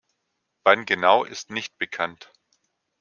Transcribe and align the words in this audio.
Wann 0.63 0.85
genau, 0.87 1.25
ist 1.25 1.51
nicht 1.51 1.77
bekannt. 1.77 2.31